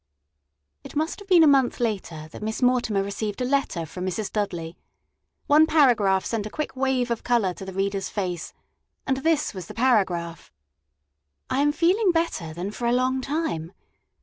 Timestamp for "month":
1.47-1.79